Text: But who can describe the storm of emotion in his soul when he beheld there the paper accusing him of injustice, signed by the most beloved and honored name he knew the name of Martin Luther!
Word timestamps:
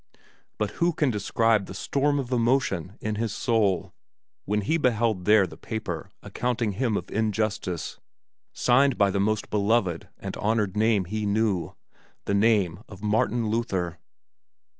But 0.57 0.71
who 0.81 0.93
can 0.93 1.11
describe 1.11 1.67
the 1.67 1.75
storm 1.75 2.17
of 2.17 2.31
emotion 2.31 2.97
in 3.01 3.17
his 3.21 3.31
soul 3.35 3.93
when 4.45 4.61
he 4.61 4.77
beheld 4.77 5.25
there 5.25 5.45
the 5.45 5.57
paper 5.57 6.09
accusing 6.23 6.71
him 6.71 6.97
of 6.97 7.11
injustice, 7.11 7.99
signed 8.51 8.97
by 8.97 9.11
the 9.11 9.19
most 9.19 9.51
beloved 9.51 10.09
and 10.17 10.35
honored 10.37 10.75
name 10.75 11.05
he 11.05 11.27
knew 11.27 11.75
the 12.25 12.33
name 12.33 12.81
of 12.89 13.03
Martin 13.03 13.49
Luther! 13.51 13.99